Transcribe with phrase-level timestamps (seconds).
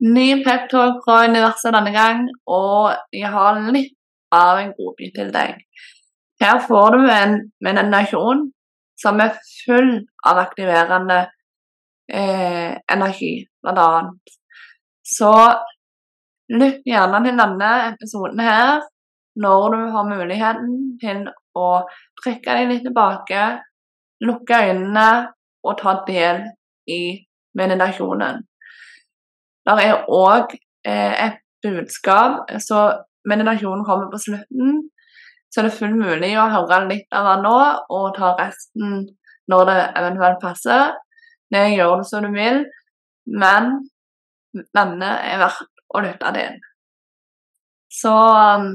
[0.00, 3.96] Ny peptalk fra universet denne gang, og jeg har litt
[4.32, 5.58] av en godbit til deg.
[6.40, 8.46] Her får du en meditasjon
[9.00, 9.90] som er full
[10.28, 11.18] av aktiverende
[12.08, 14.34] eh, energi, blant annet.
[15.04, 15.32] Så
[16.56, 18.80] lytt gjerne til denne episoden her
[19.40, 21.26] når du har muligheten til
[21.56, 21.68] å
[22.22, 23.42] trekke deg litt tilbake,
[24.24, 25.10] lukke øynene
[25.64, 26.46] og ta del
[26.88, 27.02] i
[27.56, 28.46] meditasjonen.
[29.78, 30.54] Det er òg
[30.86, 32.80] eh, et budskap, så
[33.28, 34.82] meditasjonen kommer på slutten.
[35.50, 37.56] Så det er fullt mulig å høre litt av den nå,
[37.90, 39.00] og ta resten
[39.50, 40.94] når det eventuelt passer.
[41.50, 42.62] Det gjør du som du vil,
[43.26, 43.72] men
[44.76, 46.58] denne er verdt å lytte til.
[47.90, 48.68] Så um,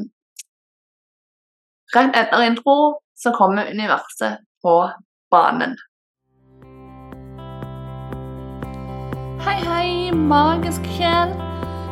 [1.95, 2.77] rett etter intro
[3.15, 4.75] så kommer universet på
[5.31, 5.77] banen.
[9.45, 11.29] Hei, hei, magisk sjel.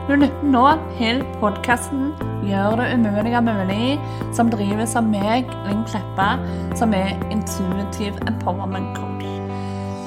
[0.07, 0.63] Du lytter nå
[0.97, 2.07] til podkasten
[2.41, 3.99] 'Gjør det umulige mulig',
[4.33, 6.39] som drives av meg, Linn Kleppa,
[6.73, 9.29] som er intuitive empowerment coach.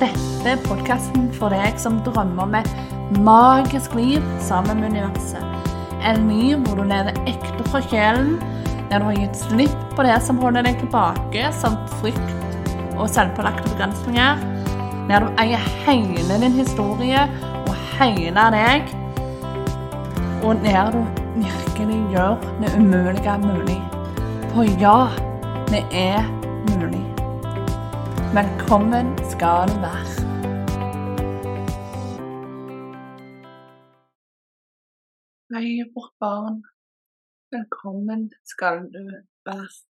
[0.01, 2.75] Dette er podkasten for deg som drømmer om et
[3.23, 5.70] magisk liv sammen med universet.
[6.03, 8.42] En liv hvor du lever ekte fra sjelen,
[8.91, 12.37] der du har gitt slipp på det som holder deg tilbake, som frykt
[12.98, 14.56] og selvpålagte begrensninger
[15.09, 17.23] der du eier hele din historie
[17.69, 18.89] og hele deg,
[20.45, 21.03] og der du
[21.37, 23.81] virkelig gjør det umulige mulig.
[24.51, 25.01] For ja,
[25.71, 26.23] det er
[26.71, 27.05] mulig.
[28.35, 30.15] Velkommen skal du være.
[35.55, 36.65] Hei, vårt barn.
[37.55, 39.05] Velkommen skal du
[39.47, 39.95] være.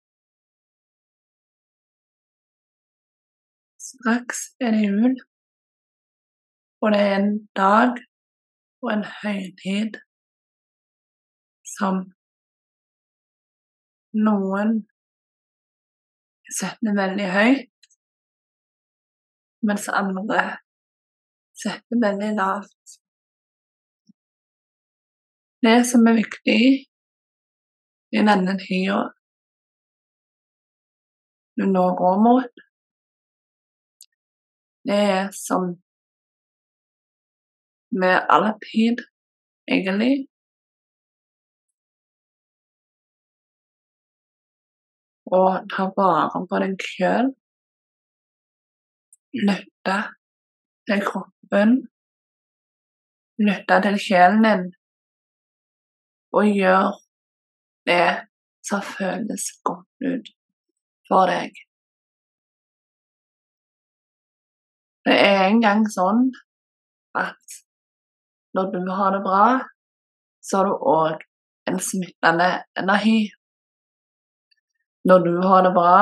[3.88, 5.14] Straks er det jul,
[6.82, 7.96] og det er en dag
[8.82, 9.96] og en høytid
[11.76, 12.02] som
[14.26, 14.74] noen
[16.58, 17.88] setter veldig høyt,
[19.68, 20.44] mens andre
[21.62, 22.98] setter veldig lavt.
[25.64, 26.62] Det som er viktig
[28.14, 29.02] i denne tida
[31.58, 32.67] du nå går mot,
[34.88, 35.74] det er som
[37.90, 39.02] med all tid,
[39.68, 40.28] egentlig.
[45.28, 47.30] Å ta vare på deg sjøl.
[49.44, 49.98] Lytte
[50.88, 51.76] til kroppen.
[53.44, 54.66] Lytte til sjelen din.
[56.32, 56.96] Og gjør
[57.88, 58.04] det
[58.64, 60.36] som føles godt ut
[61.08, 61.67] for deg.
[65.08, 66.26] Det er engang sånn
[67.16, 67.58] at
[68.56, 69.44] når du har det bra,
[70.44, 71.22] så har du òg
[71.70, 73.30] en smittende energi.
[75.08, 76.00] Når du har det bra,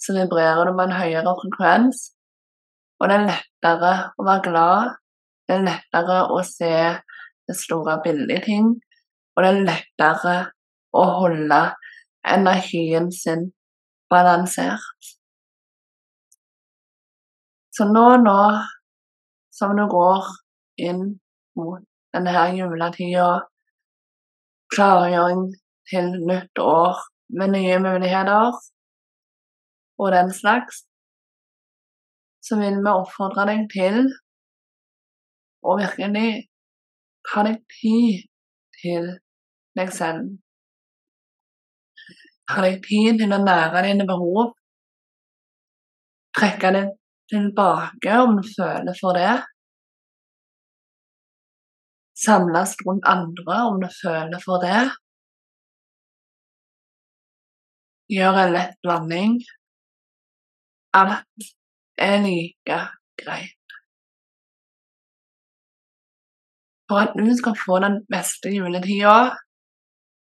[0.00, 2.00] så vibrerer du med en høyere frekvens,
[3.00, 4.94] og det er lettere å være glad.
[5.44, 6.72] Det er lettere å se
[7.46, 8.72] det store bildet i ting,
[9.36, 10.38] og det er lettere
[10.96, 11.60] å holde
[12.32, 13.50] energien sin
[14.08, 15.15] balansert.
[17.76, 18.40] Så nå, nå
[19.52, 20.30] som du går
[20.80, 21.02] inn
[21.58, 21.82] mot
[22.16, 23.26] denne her juletida,
[24.72, 25.42] klargjøring
[25.90, 27.02] til nytt år
[27.36, 28.56] med nye muligheter
[30.00, 30.86] og den slags,
[32.46, 34.02] så vil vi oppfordre deg til
[35.66, 36.28] å virkelig
[37.28, 38.26] ta deg tid
[38.80, 39.08] til
[39.76, 40.36] deg selv.
[42.48, 44.54] Ta deg tid til å nære dine behov.
[46.36, 46.94] Trekke deg
[47.30, 49.34] tilbake om du føler for det.
[52.26, 54.84] Samles rundt andre om du føler for det.
[58.16, 59.40] Gjør en lett blanding.
[60.94, 61.50] Alt
[61.98, 62.78] er like
[63.20, 63.52] greit.
[66.88, 69.34] For at du skal få den beste juletida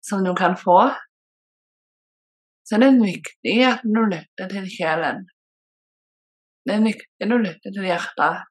[0.06, 0.92] som du kan få,
[2.63, 5.25] så er det viktig at du lytter til sjelen.
[6.63, 8.45] Det er viktig å lytte til hjertet.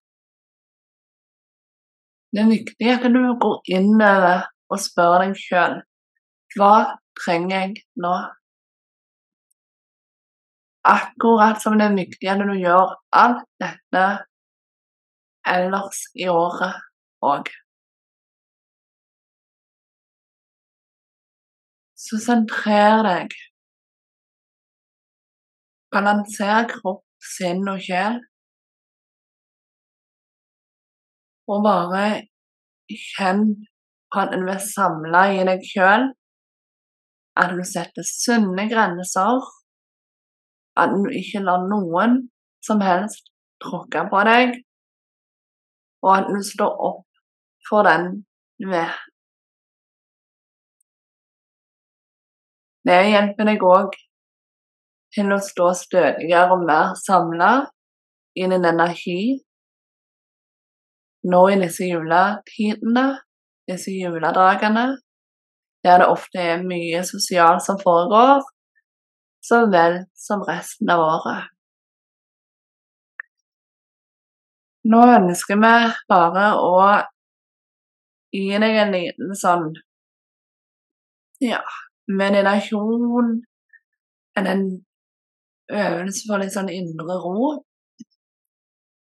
[2.32, 5.80] Det er viktig at du går innover og spør deg sjøl
[6.56, 6.72] hva
[7.16, 8.12] trenger jeg nå?
[10.92, 14.04] Akkurat som det er viktig at du gjør alt dette
[15.52, 16.80] ellers i året
[17.24, 17.48] òg.
[22.02, 23.38] Så sentrer deg.
[25.92, 28.18] Balanser kropp sinn og sjel.
[31.50, 32.04] Og bare
[32.88, 33.46] kjenn
[34.12, 36.08] på at du er samla i deg sjøl.
[37.38, 39.40] At du setter sunne grenser.
[40.78, 42.20] At du ikke lar noen
[42.64, 43.32] som helst
[43.62, 44.60] tråkke på deg.
[46.02, 47.08] Og at du står opp
[47.68, 48.22] for den
[48.62, 48.94] du er.
[52.82, 53.94] Det hjelper deg òg
[55.14, 57.52] til å stå stødigere og mer samla
[58.38, 59.22] i denne energi
[61.22, 63.04] nå i disse juletidene,
[63.70, 64.86] disse juledagene,
[65.84, 68.42] der det ofte er mye sosialt som foregår,
[69.42, 71.48] så vel som resten av året.
[74.90, 75.74] Nå ønsker vi
[76.10, 76.76] bare å
[78.34, 79.68] gi deg en liten sånn
[81.42, 81.60] ja,
[82.10, 83.36] meditasjon,
[84.38, 84.62] en
[85.70, 87.52] øvelse for litt sånn indre ro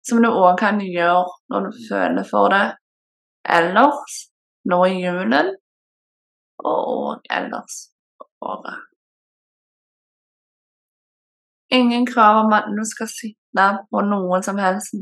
[0.04, 2.66] som du òg kan gjøre når du føler for det
[3.58, 4.18] ellers,
[4.70, 5.54] nå i julen,
[6.64, 7.78] og ellers
[8.18, 8.80] på året.
[11.74, 14.94] Ingen krav om at du skal sitte på noen som helst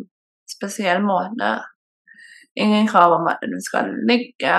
[0.50, 1.52] spesiell måte.
[2.56, 4.56] Ingen krav om at du skal ligge.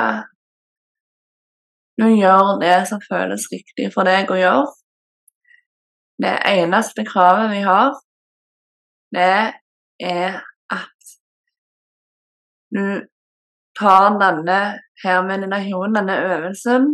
[2.01, 4.82] Du gjør det som føles riktig for deg å gjøre.
[6.23, 7.97] Det eneste kravet vi har,
[9.15, 9.55] det
[10.01, 10.37] er
[10.71, 11.15] at
[12.75, 12.85] du
[13.79, 14.59] tar denne
[15.03, 16.87] her meditasjonen, denne øvelsen,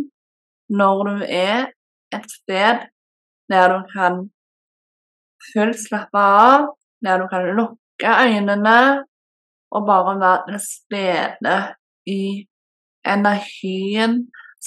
[0.69, 1.69] når du er
[2.15, 2.87] et sted
[3.49, 4.17] der du kan
[5.51, 6.65] fullt slappe av,
[7.05, 9.05] der du kan lukke øynene
[9.71, 11.55] og bare være til stede
[12.05, 12.23] i
[13.05, 14.19] energien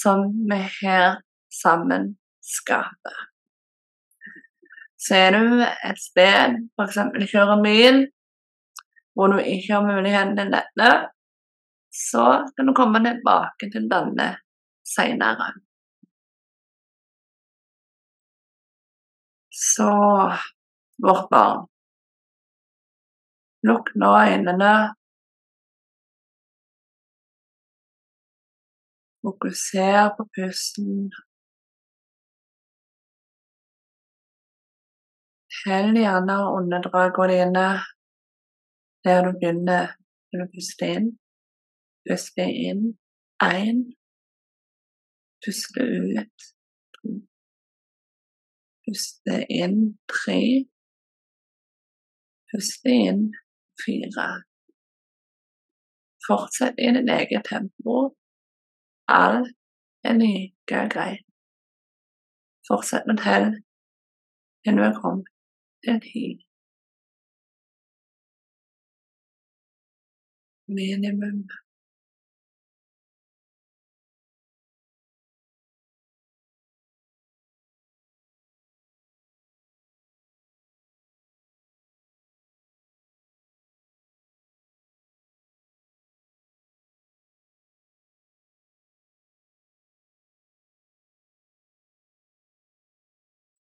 [0.03, 1.21] som vi her
[1.61, 2.15] sammen
[2.55, 3.32] skaper.
[5.03, 6.99] Så er du et sted, f.eks.
[7.31, 7.99] kjører bil,
[9.13, 10.91] hvor du ikke har muligheten til dette,
[11.93, 14.29] så kan du komme tilbake til denne
[14.95, 15.51] seinere.
[19.53, 19.91] Så
[21.03, 21.67] vårt barn
[23.67, 24.71] Lukk nå øynene.
[29.21, 31.11] Fokuser på pusten.
[35.63, 37.67] Tell gjerne åndedragene dine
[39.05, 39.93] der du begynner
[40.31, 41.07] når du puster inn.
[42.03, 42.81] Puste inn
[43.43, 43.79] én.
[45.45, 46.47] Puste ut
[46.97, 47.13] to.
[48.83, 49.79] Puste inn
[50.11, 50.41] tre.
[52.51, 53.25] Puste inn
[53.85, 54.29] fire.
[56.27, 57.99] Fortsett i ditt eget tempo.
[59.07, 59.55] Alt
[60.03, 61.27] er like greit.
[62.67, 63.53] Fortsett med tell
[64.63, 65.32] til du er kommet
[65.83, 66.25] til ti.
[70.67, 71.47] minimum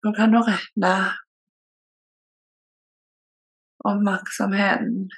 [0.04, 0.94] Nå kan du rette
[3.90, 5.10] oppmerksomheten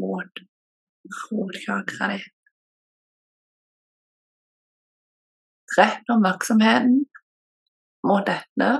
[0.00, 0.42] mot
[1.20, 2.18] hovedchakra di.
[5.78, 7.04] Rett oppmerksomheten
[8.08, 8.70] mot dette.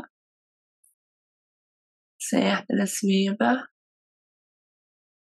[2.29, 3.65] Se at det sviver,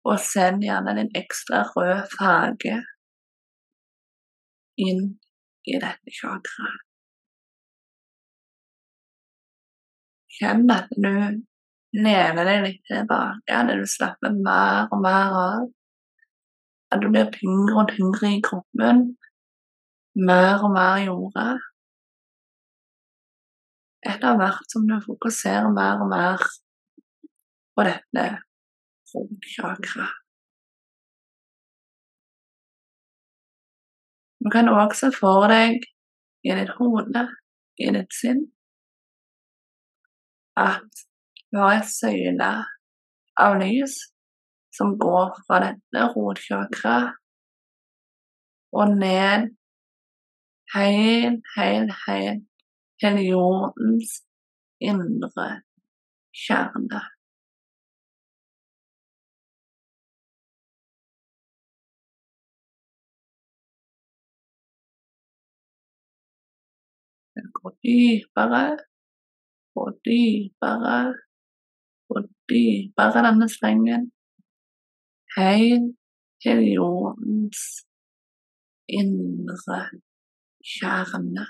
[0.07, 2.76] og send gjerne din ekstra rød farge
[4.87, 5.03] inn
[5.67, 6.83] i dette chakraet.
[10.37, 11.12] Kjenn at du
[11.95, 15.69] lener deg litt tilbake, når du slapper mer og mer av.
[16.93, 19.07] At du blir tyngre og tyngre i kroppen.
[20.16, 21.47] Mer og mer i jorda.
[24.07, 26.45] Etter hvert som du fokuserer mer og mer
[27.76, 28.28] på dette
[29.12, 30.07] rogchakra.
[34.45, 35.83] Du kan også for deg
[36.47, 37.25] i ditt hode,
[37.83, 38.45] i ditt sinn,
[40.57, 41.02] at
[41.53, 42.50] du har et søyle
[43.41, 43.97] av lys
[44.76, 46.97] som går fra dette rotchakra
[48.76, 49.53] og ned
[50.75, 52.47] helt, helt, helt
[53.00, 54.17] til jordens
[54.81, 55.47] indre
[56.45, 57.03] kjerne.
[67.37, 68.67] Den går dypere
[69.76, 70.99] og dypere
[72.50, 74.11] dypere, denne strengen,
[75.37, 75.95] helt
[76.43, 77.62] til jordens
[78.88, 79.79] indre
[80.75, 81.47] kjerne.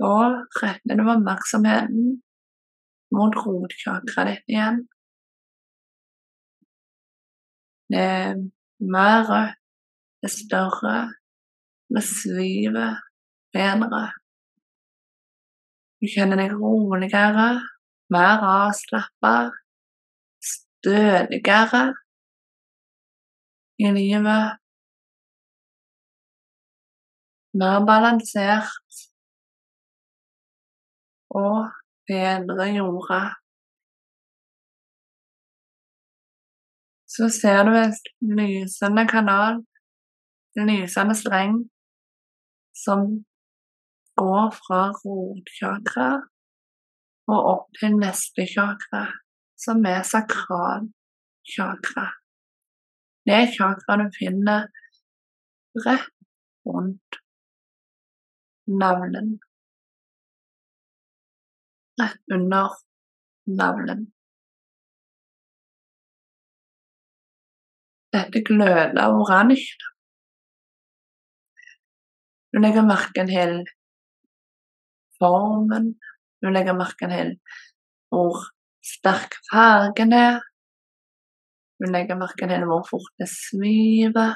[0.00, 0.14] Da
[0.62, 2.04] retter du oppmerksomheten
[3.16, 4.84] mot rotchakraet ditt igjen.
[7.90, 8.36] Det er
[8.94, 9.58] mer rødt,
[10.22, 10.96] det er større,
[11.94, 12.86] det svive
[13.54, 14.04] bedre.
[16.00, 17.48] Du kjenner deg roligere,
[18.14, 19.34] mer avslappa,
[20.52, 21.82] stødigere
[23.84, 24.56] i livet.
[27.60, 29.02] Mer balansert
[31.42, 31.68] og
[32.08, 33.20] bedre jorda.
[37.14, 37.92] Så ser du en
[38.38, 39.54] lysende kanal,
[40.56, 41.56] en lysende streng,
[42.84, 43.08] som
[44.20, 46.10] går fra rotkjakra
[47.30, 49.04] og opp til neste chakra,
[49.60, 52.06] som er sakralchakra.
[53.26, 54.66] Det er chakra du finner
[55.86, 56.10] rett
[56.66, 57.20] rundt
[58.80, 59.38] navlen
[62.00, 62.70] rett under
[63.44, 64.06] navlen.
[68.14, 69.90] Dette gløder oransje.
[72.50, 73.60] Du legger merke til
[75.20, 75.92] formen,
[76.42, 77.34] du legger merke til
[78.10, 78.40] hvor
[78.82, 80.40] sterk fargen er.
[81.78, 84.34] Du legger merke til hvor fort det sviver.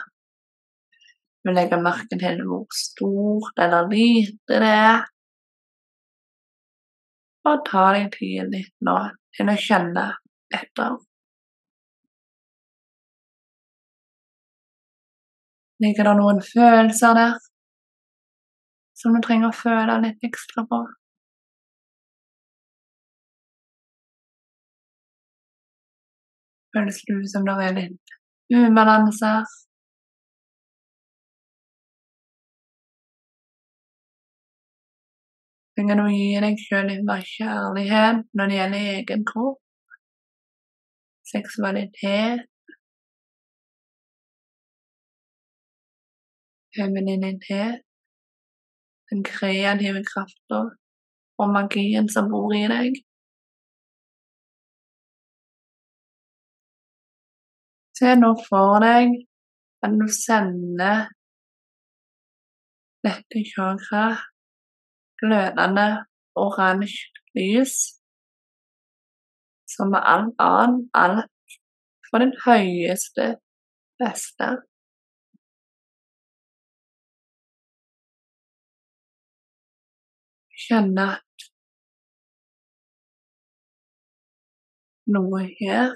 [1.45, 5.03] Du legger merke til hvor stort eller lite det er.
[7.51, 8.95] Og ta deg tid litt nå
[9.37, 10.07] til å kjenne
[10.55, 10.95] etter.
[15.83, 17.35] Ligger det noen følelser der
[19.01, 20.81] som du trenger å føle litt ekstra på?
[26.75, 28.17] Føles ut som det er litt
[28.55, 29.45] ubalanser?
[29.51, 29.65] Så
[35.75, 39.97] Trenger du gi deg selv litt mer kjærlighet når det gjelder egen kropp,
[41.27, 42.45] seksualitet,
[46.77, 47.83] femininitet,
[49.15, 50.71] den kreative kraften
[51.39, 52.97] og magien som bor i deg.
[57.95, 59.15] Se nå for deg
[59.87, 61.07] at du sender
[63.07, 64.25] dette chakraet
[65.23, 65.89] glødende
[66.45, 67.77] oransje lys
[69.75, 71.59] som med alt annet, alt
[72.11, 73.37] for den høyeste
[73.99, 74.49] beste.
[80.65, 81.49] Kjenne at
[85.15, 85.93] noe her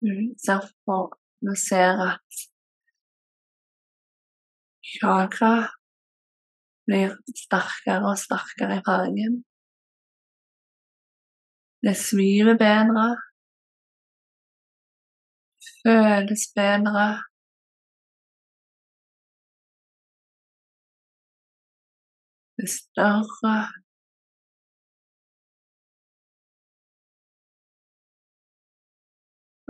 [0.00, 2.40] Du ser for Du ser at
[4.92, 5.54] chakra
[6.90, 9.34] blir sterkere og sterkere i fargen.
[11.84, 13.06] Det sviver bedre.
[15.82, 17.06] Føles bedre.
[22.60, 23.54] Det større.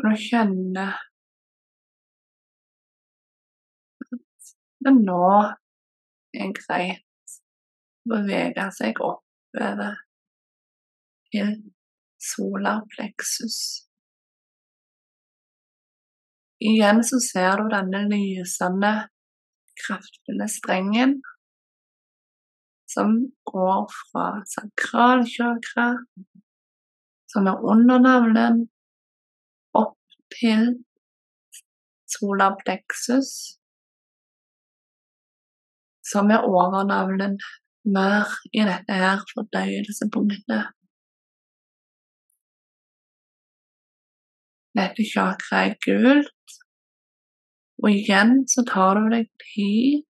[0.01, 0.97] Og du kjenner
[4.11, 5.29] at nå
[6.35, 7.37] er greit
[8.11, 10.01] bevege seg oppover
[11.31, 11.55] til
[12.33, 13.61] solarpleksus.
[16.59, 18.95] Igjen så ser du denne lysende,
[19.79, 21.21] kraftfulle strengen
[22.91, 23.15] som
[23.53, 25.89] går fra sakralchakra,
[27.31, 28.65] som er under navlen,
[29.79, 29.99] opp
[30.35, 30.65] til
[32.11, 33.31] solarpleksus,
[36.11, 37.39] som er over navlen
[37.87, 40.75] mer i dette her fordøyelsespunktet.
[44.79, 46.59] Dette chakraet er gult,
[47.83, 50.03] og igjen så tar du deg tid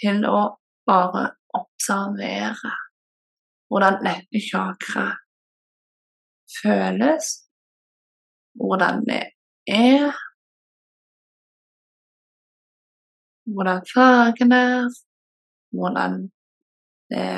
[0.00, 0.40] til å
[0.88, 2.74] bare observere
[3.68, 5.18] hvordan dette chakraet
[6.62, 7.26] føles,
[8.60, 9.24] hvordan det
[9.68, 10.12] er,
[13.52, 14.88] hvordan fargen er,
[15.76, 16.12] hvordan
[17.12, 17.28] det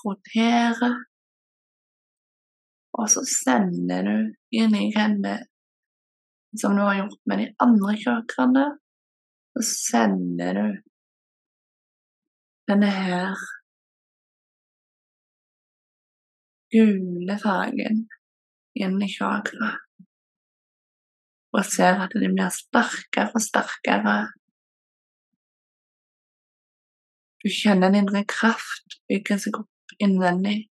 [0.00, 0.96] roterer.
[2.98, 4.16] Og så sender du
[4.60, 5.36] inn i henne,
[6.58, 8.66] som du har gjort med de andre chakraene,
[9.54, 10.66] så sender du
[12.70, 13.34] denne her
[16.70, 18.04] gule fargen
[18.78, 19.72] inn i chakra.
[21.50, 24.18] Og ser at de blir sterkere og sterkere.
[27.42, 30.68] Du kjenner en indre kraft bygge seg opp innvendig.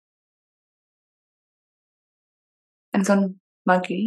[2.92, 3.26] En sånn
[3.68, 4.02] magi.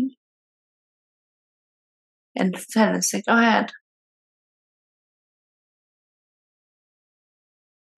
[2.37, 3.73] En selvsikkerhet.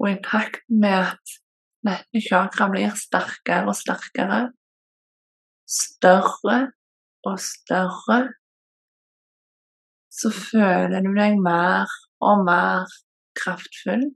[0.02, 1.34] Og i takt med at
[1.86, 4.40] dette chakra blir sterkere og sterkere,
[5.70, 6.58] større
[7.30, 8.20] og større,
[10.12, 12.90] så føler du deg mer og mer
[13.38, 14.10] kraftfull.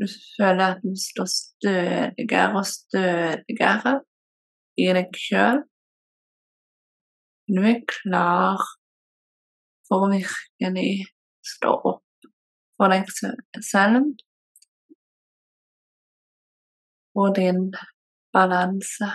[0.00, 3.96] Du føler at du står stødigere og stødigere
[4.80, 5.64] i deg sjøl.
[7.52, 8.62] Du er klar
[9.88, 11.04] for å virkelig
[11.44, 12.01] stå opp
[12.82, 13.06] for deg
[13.62, 14.08] selv
[17.14, 17.74] og din
[18.34, 19.08] balanse.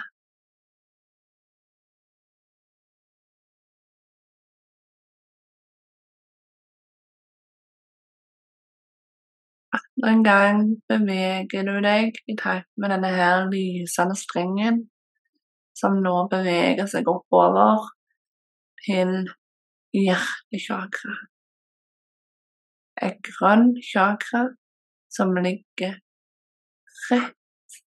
[10.07, 14.85] En gang beveger du deg i takt med denne her lysende strengen
[15.75, 17.89] som nå beveger seg oppover
[18.85, 19.17] til
[19.97, 21.17] hjertechakra
[23.03, 24.47] et grønn chakra
[25.13, 25.99] som ligger
[27.09, 27.77] rett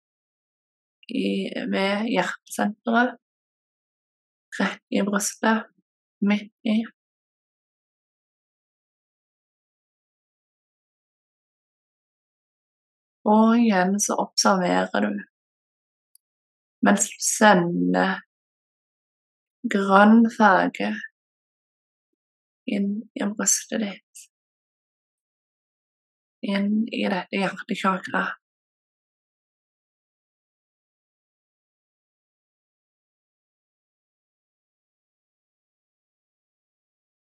[1.11, 3.19] i, ved hjertesenteret.
[4.61, 5.69] Rett i brystet,
[6.27, 6.81] midt i.
[13.31, 15.21] Og igjen så observerer du
[16.87, 18.21] mens du sender
[19.73, 20.95] grønn farge
[22.71, 24.10] inn i brystet ditt
[26.43, 28.23] inn i dette hjertechakra.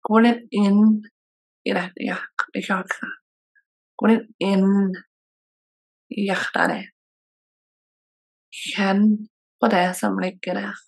[0.08, 0.82] Gå litt inn
[1.68, 3.08] i dette hjertechakra.
[4.00, 4.94] Gå litt inn
[6.14, 6.94] i hjertet ditt.
[8.58, 9.02] Kjenn
[9.60, 10.84] på det som ligger der.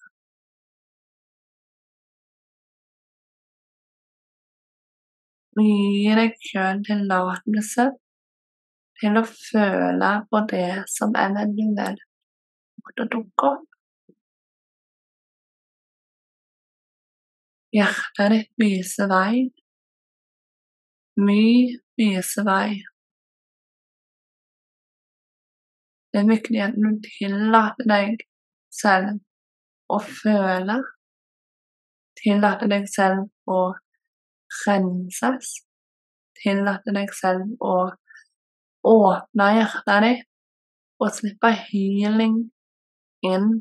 [5.61, 7.91] Gi deg sjøl tillatelse
[9.01, 12.05] til å føle på det som eventuelt
[12.85, 13.67] måtte dukke opp.
[17.71, 19.45] Hjertet ditt viser vei.
[21.21, 22.81] Mye viser vei.
[26.11, 28.25] Det er viktig at du tillater deg
[28.75, 29.21] selv
[29.91, 30.81] å føle.
[32.19, 33.61] Tillater deg selv å
[34.65, 35.53] renses.
[36.43, 37.75] Tillater deg selv å
[38.87, 40.27] åpne hjertet ditt
[41.01, 42.37] og slippe healing
[43.27, 43.53] inn.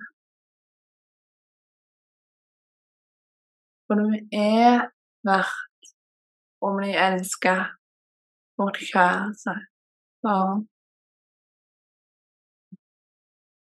[3.88, 4.90] For du er
[5.28, 5.94] verdt
[6.64, 7.76] å bli elsket
[8.60, 9.56] ditt kjære
[10.24, 10.66] barn.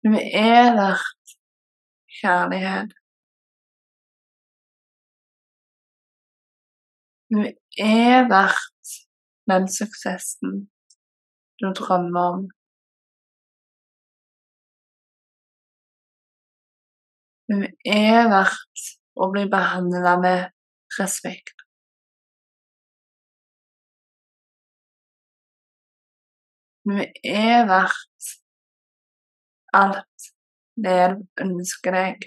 [0.03, 1.37] Du er verdt
[2.21, 2.97] kjærlighet.
[7.31, 7.41] Du
[7.79, 8.95] er verdt
[9.51, 10.70] den suksessen
[11.61, 12.43] du drømmer om.
[17.51, 18.85] Hun er verdt
[19.21, 20.45] å bli behandla med
[20.99, 21.65] respekt.
[26.87, 28.31] Hun er verdt
[29.77, 30.31] alt
[30.81, 32.25] det du ønsker deg,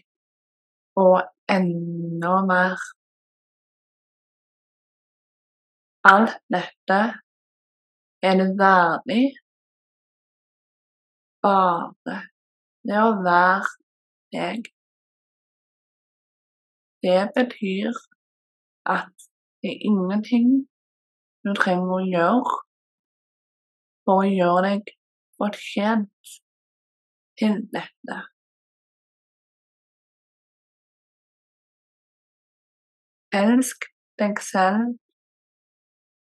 [1.00, 2.84] og enda mer.
[6.14, 7.00] Alt dette
[8.28, 9.24] er det verdig
[11.44, 12.20] bare
[12.88, 13.72] det å være
[14.36, 14.70] deg.
[17.04, 17.92] Det betyr
[18.96, 19.12] at
[19.64, 20.48] det er ingenting
[21.44, 22.54] du trenger å gjøre
[24.08, 24.94] for å gjøre deg
[25.40, 26.32] fortjent
[27.40, 28.20] til dette.
[33.44, 33.90] Elsk
[34.22, 34.96] deg selv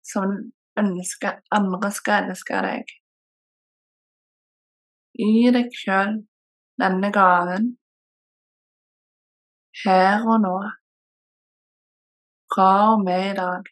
[0.06, 0.36] som
[0.80, 2.92] ønsker andre skal elske deg.
[5.18, 6.14] Gi deg sjøl
[6.80, 7.72] denne gaven
[9.84, 10.56] her og nå,
[12.52, 13.70] fra og med i dag.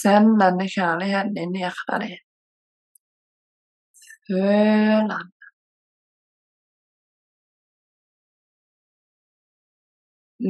[0.00, 2.24] Send denne kjærligheten inn i hjertet ditt.
[4.26, 5.30] Føl den.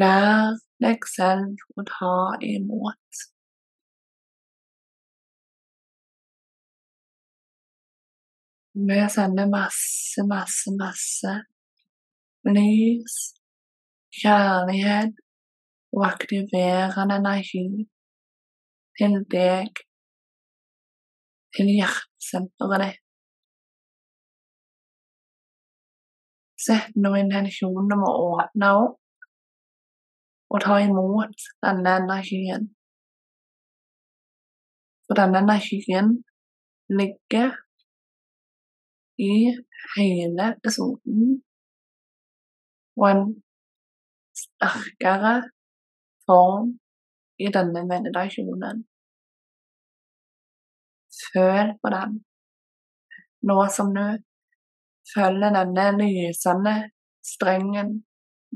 [0.01, 2.15] Lær deg selv å ta
[2.49, 3.25] imot.
[8.75, 11.33] Vi sender masse, masse, masse
[12.45, 13.17] lys,
[14.17, 15.13] kjærlighet
[15.93, 17.67] og aktiverende energi
[18.97, 19.83] til deg,
[21.53, 23.01] til hjertesenteret ditt.
[26.63, 29.29] Sett nå intensjonen om å åpne opp
[30.53, 32.71] og ta imot denne energien.
[35.05, 36.15] For denne energien
[36.89, 37.53] ligger
[39.19, 39.53] i
[39.97, 41.43] hele episoden
[42.97, 43.25] og en
[44.37, 45.35] sterkere
[46.27, 46.73] form
[47.39, 48.85] i denne meditasjonen.
[51.33, 52.19] Føl på den,
[53.49, 54.05] nå som du
[55.15, 56.75] følger denne lysende
[57.33, 57.95] strengen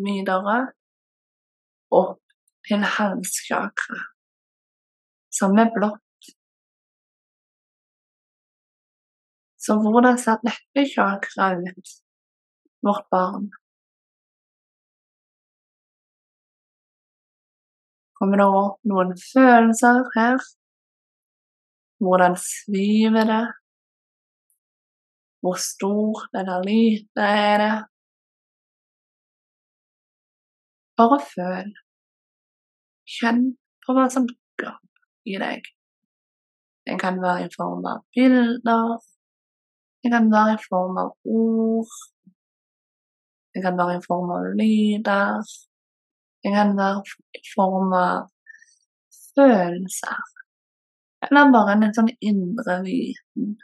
[0.06, 0.58] videre
[2.00, 2.22] opp
[2.68, 4.00] til halschakra,
[5.38, 6.05] som er blått.
[9.66, 11.88] Så hvordan ser dette chakra ut,
[12.86, 13.48] vårt barn?
[18.18, 20.44] Kommer det opp noen følelser her?
[22.04, 23.42] Hvordan sviver det?
[25.42, 27.74] Hvor stort eller lite er det?
[30.96, 31.74] Bare føl.
[33.16, 33.42] Kjenn
[33.84, 35.68] på hva som dukker opp i deg.
[36.86, 38.96] Det kan være i form av bilder.
[40.06, 41.94] Det kan være i form av ord.
[43.54, 45.48] Det kan være i form av lyder.
[46.42, 48.28] Det kan være i form av
[49.34, 50.20] følelser.
[51.26, 53.56] Eller bare en sånn indre viten.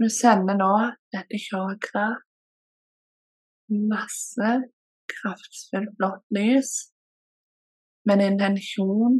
[0.00, 0.70] Du sender nå
[1.12, 2.24] dette chakraet
[3.92, 4.56] masse
[5.12, 6.72] kraftfullt blått lys
[8.04, 9.18] med en intensjon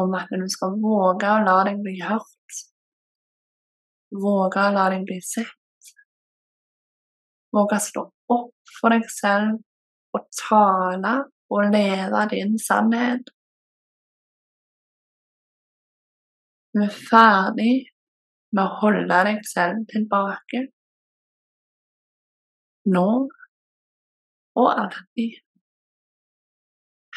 [0.00, 2.60] om at du skal våge å la deg bli hørt.
[4.10, 5.90] Våge å la deg bli sett.
[7.54, 9.60] Våge å stå opp for deg selv
[10.16, 11.14] og tale
[11.50, 13.30] og leve din sannhet.
[16.70, 17.74] Du er ferdig
[18.54, 20.68] med å holde deg selv tilbake.
[22.94, 23.08] Nå
[24.60, 25.38] og alltid.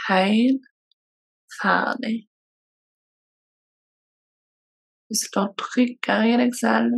[0.09, 0.65] Helt
[1.61, 2.17] ferdig.
[5.07, 6.95] Du står tryggere i deg selv.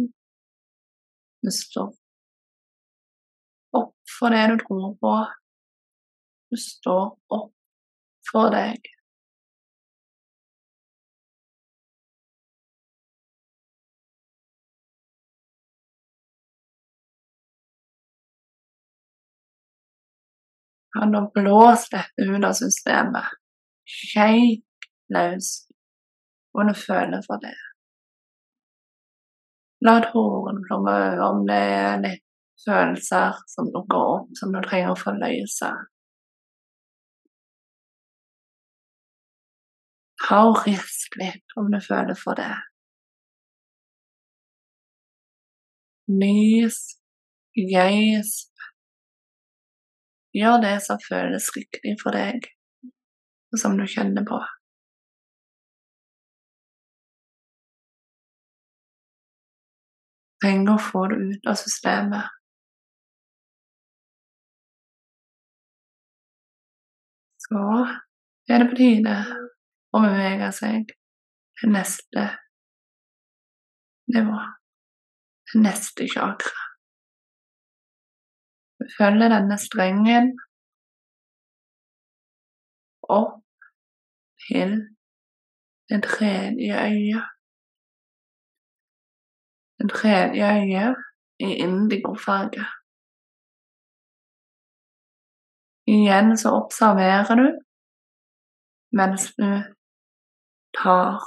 [1.44, 1.92] Du står
[3.82, 5.16] opp for det du tror på.
[6.50, 7.06] Du står
[7.38, 7.54] opp
[8.32, 8.95] for deg.
[20.96, 23.32] Han har blåst dette ut av systemet.
[24.16, 25.50] Helt løs,
[26.56, 27.56] og du føler for det.
[29.86, 32.24] La tårene plomme over om det er litt
[32.64, 35.72] følelser som dukker opp, som du trenger å forløse.
[40.26, 42.56] Ta og rist litt om du føler for det.
[46.08, 46.80] Nys,
[47.58, 48.55] geisp,
[50.36, 52.44] Gjør det som føles riktig for deg,
[53.54, 54.40] og som du kjenner på.
[60.44, 62.28] Trenger å få det ut av systemet.
[67.46, 67.64] Så
[68.52, 69.16] er det på tide
[69.96, 70.92] å bevege seg
[71.62, 72.28] til neste
[74.12, 74.44] nivå,
[75.48, 76.65] til neste chakra
[78.98, 80.34] følger denne strengen
[83.10, 83.42] opp
[84.48, 84.72] til
[85.90, 87.26] det tredje øyet.
[89.78, 90.96] Det tredje øyet
[91.40, 92.66] i indigofarge.
[95.88, 97.48] Igjen så observerer du
[98.98, 99.50] mens du
[100.78, 101.20] tar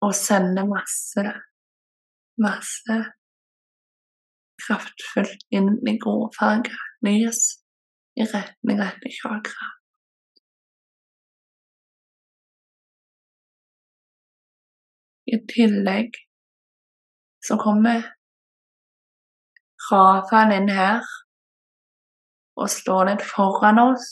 [0.00, 1.24] og sender masse,
[2.46, 2.96] masse
[4.66, 6.74] kraftfullt inn i gråfarge
[7.06, 7.40] lys
[8.16, 9.72] i retning dette chakra.
[15.26, 16.14] I tillegg
[17.46, 18.04] så kommer
[19.90, 21.02] Rafael inn her
[22.56, 24.06] og står litt foran oss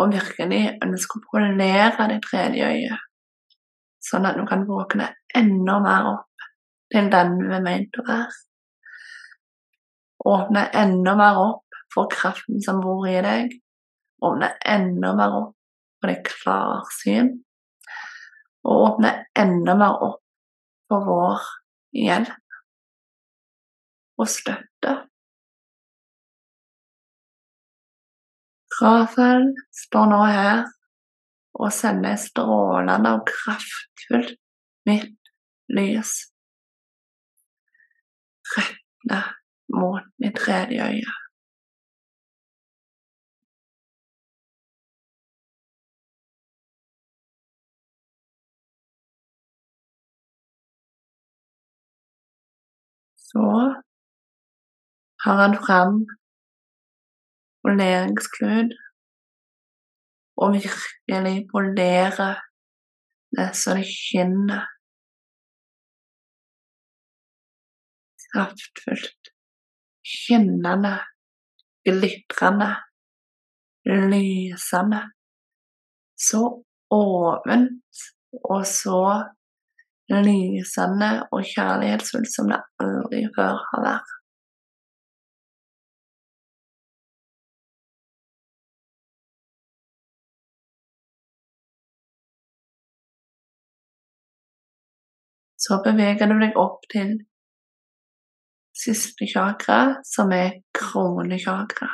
[0.00, 3.04] og virkelig ønsker å polere det tredje øyet,
[4.02, 6.48] sånn at du kan våkne enda mer opp
[6.94, 8.32] til den vi er ment å være
[10.24, 13.52] åpne enda mer opp for kraften som bor i deg.
[14.24, 15.54] Åpne enda mer opp
[16.00, 17.30] for det klarsyn,
[18.64, 20.22] og åpne enda mer opp
[20.88, 21.48] for vår
[21.96, 22.60] hjelp
[24.20, 24.94] og støtte.
[28.74, 29.52] Rafael
[29.84, 30.64] står nå her
[31.54, 34.34] og sender strålende og kraftfullt
[34.88, 35.30] mitt
[35.70, 36.16] lys
[38.56, 39.43] rett ned
[39.80, 41.12] mot mitt tredje øye.
[53.28, 53.44] Så
[55.24, 55.94] har han fram
[57.62, 58.70] poleringsklud
[60.42, 62.34] og virkelig polerer
[63.36, 64.64] det så det skinner
[68.34, 69.23] kraftfullt,
[70.04, 70.94] skinnende,
[71.84, 72.70] glitrende,
[73.84, 75.02] lysende.
[76.16, 76.42] Så
[76.90, 78.04] åpent
[78.44, 79.00] og så
[80.08, 84.14] lysende og kjærlighetsfullt som det aldri før har vært.
[95.64, 97.14] Så beveger du deg opp til
[98.74, 101.88] siste chakra, som er kronechakra.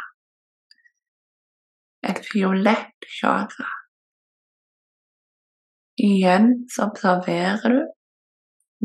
[2.09, 3.69] Et fiolett chakra.
[6.01, 7.81] Igjen så observerer du,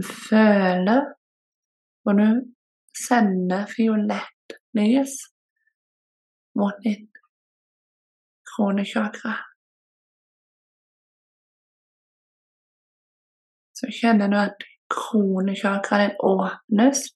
[0.03, 1.05] føler,
[2.05, 2.27] og du
[3.08, 5.15] sender fiolett lys
[6.60, 7.21] mot ditt
[8.51, 9.38] kronechakra.
[13.75, 17.08] Så kjenner du at kronechakraen åpnes,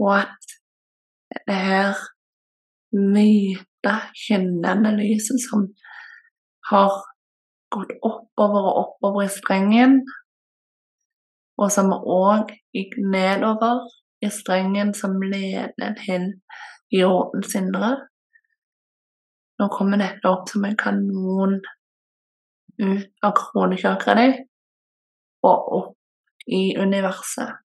[0.00, 0.54] og at
[1.46, 1.94] det her
[2.94, 5.66] hvite, skinnende lyset som
[6.70, 6.94] har
[7.74, 9.98] gått oppover og oppover i strengen,
[11.58, 13.84] og som òg gikk nedover
[14.24, 16.30] i strengen som leder til
[16.94, 17.92] jordens indre.
[19.58, 21.60] Nå kommer dette opp som en kanon
[22.82, 24.48] ut av kronekjakraen din
[25.44, 27.63] og opp i universet.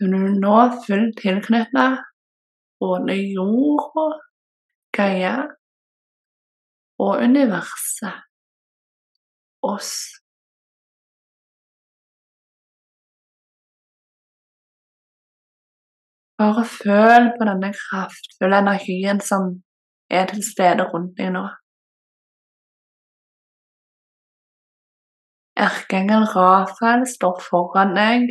[0.00, 1.98] Du er nå fullt tilknyttet
[2.80, 4.06] både jorda,
[4.96, 5.34] Gaia
[7.04, 8.24] og universet.
[9.62, 9.92] Oss.
[16.40, 19.50] Bare føl på denne kraftfulle energien som
[20.08, 21.44] er til stede rundt deg nå.
[25.60, 28.30] Erkeengel Rafael står foran deg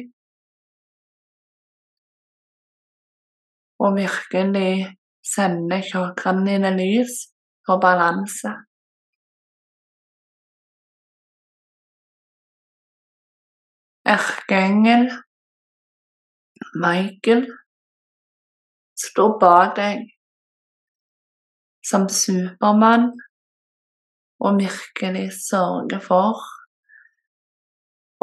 [3.80, 4.98] og virkelig
[5.34, 7.14] sende chakraene dine lys
[7.66, 8.52] for balanse.
[14.16, 15.10] Erkeengel
[16.84, 17.44] Michael
[19.06, 20.08] står bak deg
[21.90, 23.12] som Supermann
[24.40, 26.42] og virkelig sørger for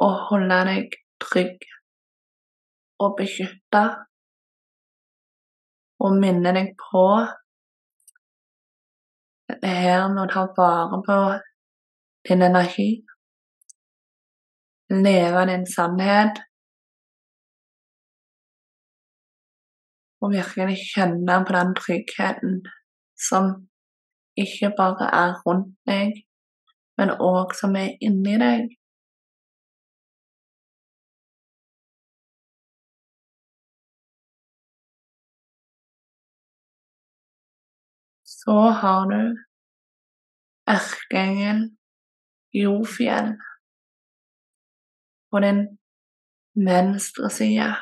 [0.03, 1.65] å holde deg trygg
[3.03, 3.85] og beskytta,
[6.03, 7.07] og minne deg på
[9.63, 11.19] det her med å ta vare på
[12.29, 12.89] din energi,
[14.91, 16.43] leve din sannhet,
[20.21, 22.57] og virkelig kjenne på den tryggheten
[23.29, 23.53] som
[24.37, 26.25] ikke bare er rundt deg,
[26.99, 28.67] men òg som er inni deg.
[38.47, 39.23] Så har du
[40.67, 41.77] erkeengel
[42.55, 43.33] Jofjell
[45.31, 45.61] på din
[46.69, 47.73] venstre side.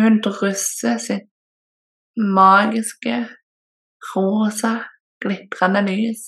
[0.00, 1.28] Hun drysser sitt
[2.38, 3.16] magiske,
[4.14, 4.74] rosa,
[5.20, 6.24] glitrende lys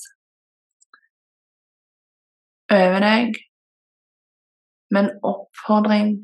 [2.70, 3.35] over deg
[4.92, 6.16] med en oppfordring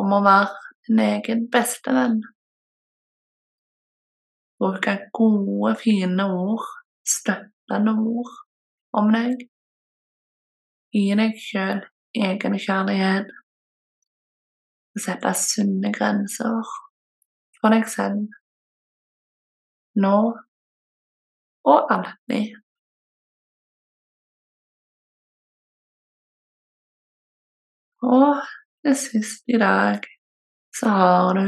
[0.00, 2.22] om å være din egen bestevenn.
[4.58, 6.66] Bruke gode, fine ord,
[7.06, 8.32] støttende ord
[8.98, 9.46] om deg.
[10.92, 11.84] Gi deg sjøl
[12.26, 13.30] egenkjærlighet.
[14.98, 16.74] Sette sunne grenser
[17.60, 18.26] for deg selv.
[20.02, 20.16] Nå
[21.70, 22.56] og alltid.
[28.02, 28.40] Og
[28.82, 30.10] det siste i dag
[30.80, 31.46] så har du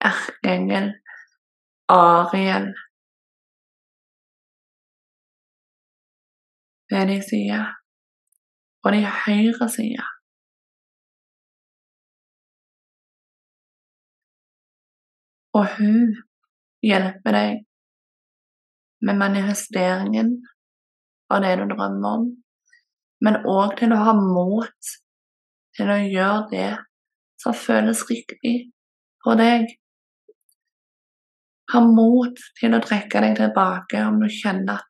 [0.00, 0.92] erkeengel
[1.92, 2.68] Ariel
[6.90, 7.60] ved din side,
[8.84, 10.06] og din høyre side.
[15.58, 16.16] Og hun
[16.88, 17.62] hjelper deg
[19.04, 20.34] med manifesteringen
[21.28, 22.28] av det du drømmer om,
[23.20, 24.92] men òg til å ha mot
[25.76, 26.68] til å gjøre det
[27.38, 28.70] som føles riktig
[29.24, 29.68] for deg.
[31.72, 34.86] Ha mot til å trekke deg tilbake om du kjenner at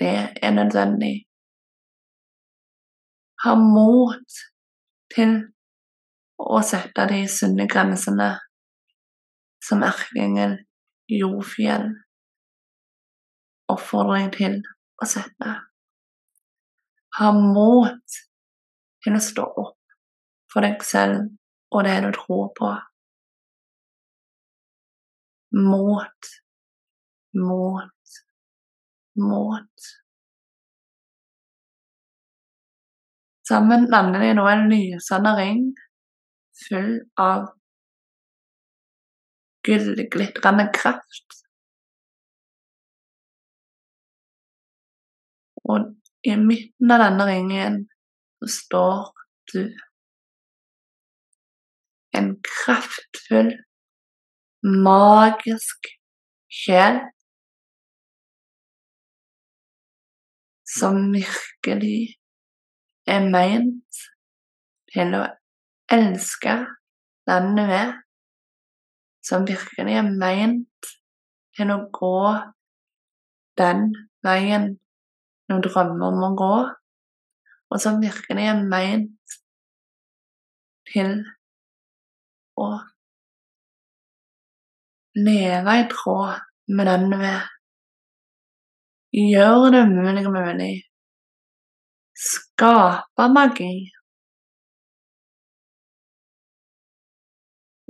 [0.00, 1.14] det er nødvendig.
[3.44, 4.38] Ha mot
[5.14, 5.38] til
[6.42, 8.30] å sette de sunne grensene
[9.62, 10.58] som erkeengel
[11.12, 11.90] Jofjell
[13.72, 14.58] oppfordrer deg til
[15.02, 15.52] å sette.
[17.18, 18.18] Ha mot
[19.04, 19.96] til å stå opp
[20.52, 21.30] for deg selv
[21.72, 22.70] og det du tror på.
[25.52, 26.30] Mot,
[27.48, 28.12] mot,
[29.20, 29.88] mot.
[33.48, 35.64] Sammen danner de nå en lysende ring
[36.62, 37.50] full av
[39.66, 41.38] gullglitrende kraft.
[45.62, 45.92] Og
[46.26, 47.80] i midten av denne ringen
[48.42, 49.10] så står
[49.52, 49.64] du.
[52.12, 53.52] En kraftfull,
[54.62, 55.88] magisk
[56.52, 57.00] sjel
[60.76, 62.14] som virkelig
[63.08, 64.04] er meint
[64.92, 65.24] til å
[65.92, 66.54] elske
[67.28, 67.66] den du
[69.22, 70.92] som virkelig er meint
[71.56, 72.16] til å gå
[73.60, 73.92] den
[74.24, 74.72] veien
[75.50, 76.54] du drømmer om å gå,
[77.72, 79.36] og som virkelig er meint
[80.92, 81.20] til
[82.60, 82.68] å
[85.14, 86.40] leve i tråd
[86.76, 87.48] med den du er.
[89.12, 90.76] Gjør det mulig mulig.
[92.16, 93.72] Skape magi.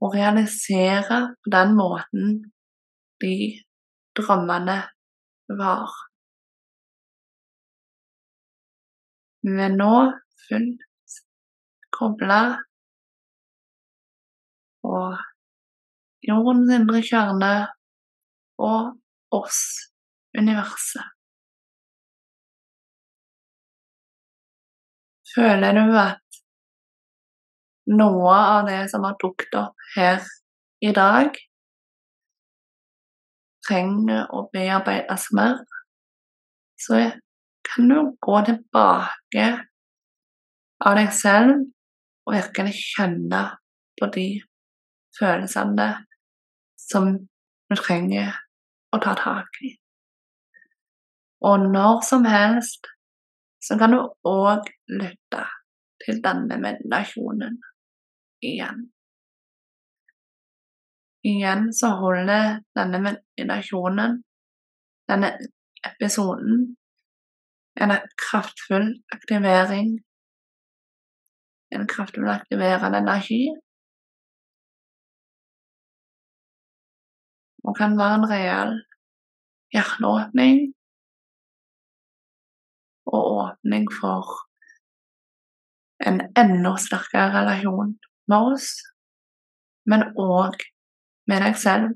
[0.02, 2.32] Og realisere på den måten
[3.22, 3.36] de
[4.18, 4.80] drømmene
[5.62, 5.94] var.
[9.46, 9.94] Vi er nå
[10.48, 10.82] fullt
[11.94, 12.42] kobla
[14.82, 14.98] på
[16.26, 17.52] jordens indre kjerne
[18.62, 18.92] og
[19.34, 19.62] oss,
[20.38, 21.08] universet.
[25.32, 26.42] Føler du at
[27.92, 30.20] noe av det som har dukket opp her
[30.84, 31.38] i dag,
[33.66, 35.62] trenger å bearbeides mer,
[36.82, 37.00] så
[37.66, 39.46] kan du gå tilbake
[40.82, 41.62] av deg selv
[42.26, 43.42] og virkelig kjenne
[43.98, 44.26] på de
[45.18, 45.88] følelsene
[46.80, 47.12] som
[47.70, 48.34] du trenger
[48.92, 49.74] å ta tak i.
[51.42, 52.90] Og når som helst
[53.62, 55.44] så kan du òg lytte
[56.02, 57.60] til denne meditasjonen
[58.42, 58.88] igjen.
[61.22, 64.16] Igjen så holder denne meditasjonen,
[65.10, 65.30] denne
[65.86, 66.64] episoden,
[67.78, 69.92] en kraftfull aktivering,
[71.72, 73.44] en kraftfull aktiverende energi,
[77.62, 78.72] og kan være en reell
[79.74, 80.62] hjerteåpning
[83.12, 84.32] og åpning for
[86.06, 87.94] en enda sterkere relasjon
[88.30, 88.68] med oss,
[89.86, 90.58] men òg
[91.30, 91.94] med deg selv,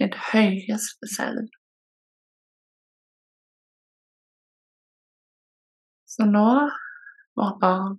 [0.00, 1.48] ditt høyeste selv.
[6.12, 6.48] Så nå,
[7.38, 7.94] vårt barn,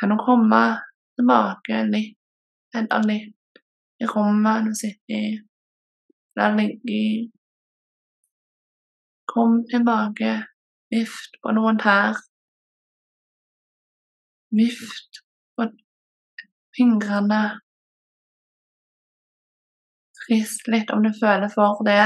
[0.00, 0.62] kan du komme
[1.14, 2.18] tilbake litt,
[2.74, 3.36] etter litt,
[4.02, 5.26] i rommet du sitter i,
[6.36, 7.06] eller ligger i.
[9.32, 10.32] Kom tilbake
[10.92, 12.18] Vift på noen tær.
[14.52, 15.22] Vift
[15.56, 15.64] på
[16.76, 17.38] fingrene.
[20.28, 22.04] Rist litt om du føler for det.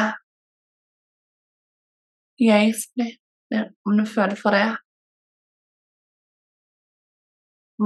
[2.47, 3.19] Geis litt
[3.89, 4.69] om du føler for det.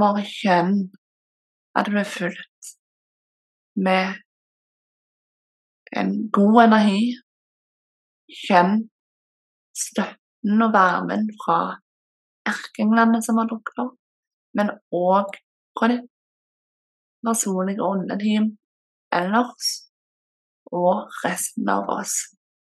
[0.04, 0.76] Bare kjenn
[1.80, 2.49] at du er fullt
[3.86, 4.20] med
[5.96, 7.02] en god energi.
[8.46, 8.84] Kjenn
[9.74, 11.60] støtten og varmen fra
[12.46, 13.96] erkenglene som har dukket opp,
[14.56, 15.38] men òg
[15.78, 16.06] fra ditt
[17.26, 18.52] personlige åndeteam
[19.14, 19.70] ellers,
[20.70, 22.14] og resten av oss,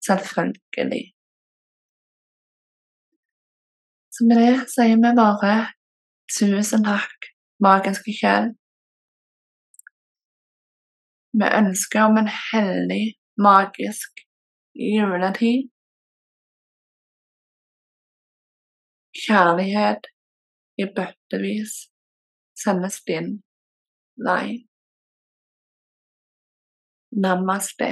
[0.07, 1.11] selvfølgelig.
[4.15, 5.55] Så med det sier vi bare
[6.31, 7.31] tusen takk,
[7.63, 8.53] magiske sjel.
[11.39, 13.07] Med ønske om en hellig,
[13.39, 14.23] magisk
[14.75, 15.69] juletid.
[19.27, 20.07] Kjærlighet
[20.83, 21.75] i bøttevis
[22.63, 23.29] sendes din
[24.27, 24.67] vei.
[27.25, 27.91] Namaste.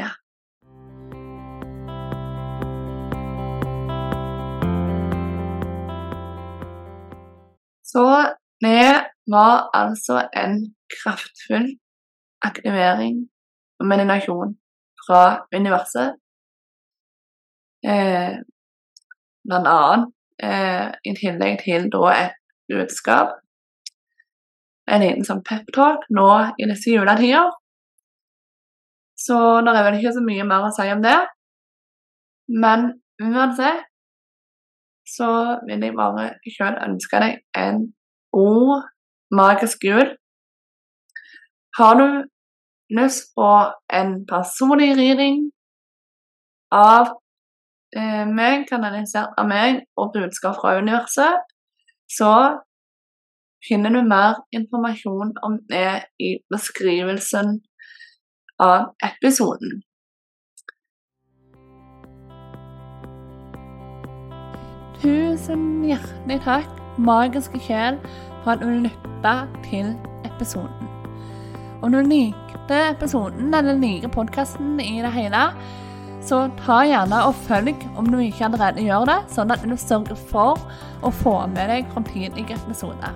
[7.93, 8.07] Så
[8.61, 8.89] det
[9.27, 11.69] var altså en kraftfull
[12.45, 13.25] aktivering
[13.81, 14.55] og meditasjon
[15.07, 15.23] fra
[15.55, 16.17] universet.
[17.87, 18.39] Eh,
[19.49, 20.09] blant annet
[20.43, 22.37] eh, i tillegg til da et
[22.71, 23.39] budskap.
[24.89, 26.29] En liten sånn peptalk nå
[26.59, 27.53] i disse juletider.
[29.19, 29.37] Så
[29.67, 31.19] det er vel ikke så mye mer å si om det.
[32.49, 33.85] Men uansett
[35.09, 35.29] så
[35.67, 37.85] vil jeg bare sjøl ønske deg en
[38.35, 38.89] god,
[39.35, 40.15] magisk jul.
[41.79, 42.25] Har du
[43.01, 43.49] lyst på
[43.93, 45.51] en personlig reading
[46.75, 47.13] av
[47.97, 51.45] eh, meg, kanalisert av meg, og budskap fra universet,
[52.11, 52.33] så
[53.69, 57.61] finner du mer informasjon om det i beskrivelsen
[58.59, 59.79] av episoden.
[64.99, 68.03] Tusen hjertelig takk, magiske sjel,
[68.43, 69.95] for at du lytta til
[70.27, 70.98] episoden.
[71.83, 75.45] Om du likte episoden eller liker podkasten i det hele,
[76.29, 80.19] så ta gjerne og følg om du ikke allerede gjør det, sånn at du sørger
[80.31, 80.59] for
[81.07, 83.15] å få med deg framtidige episoder.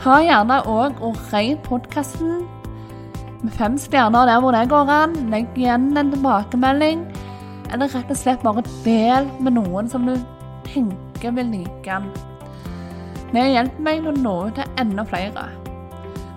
[0.00, 2.46] Ta gjerne òg og rei podkasten
[3.42, 5.14] med fem stjerner der hvor det går an.
[5.32, 7.04] Legg igjen en tilbakemelding,
[7.72, 10.16] eller rett og slett bare del med noen som du
[10.66, 12.10] tenker vil like den.
[13.34, 15.48] Det hjelper meg å nå ut til enda flere.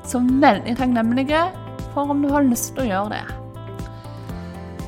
[0.10, 1.43] Så veldig takknemlige
[1.93, 3.26] for om du har lyst til å gjøre det.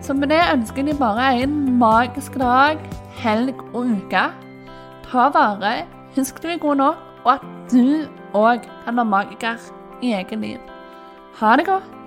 [0.01, 2.81] Så med det ønsker jeg bare en magisk dag,
[3.21, 4.23] helg og uke.
[5.05, 5.85] Ta vare,
[6.17, 10.57] husk du er god nok, og at du òg kan være magiker i eget liv.
[11.37, 12.00] Ha det godt.